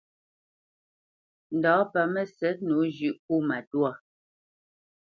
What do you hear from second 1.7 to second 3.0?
pâ Mə́sɛ̌t nǒ